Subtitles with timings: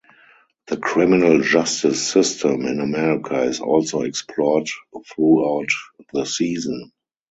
[0.65, 4.67] The criminal justice system in America is also explored
[5.05, 5.69] throughout
[6.11, 6.91] the season.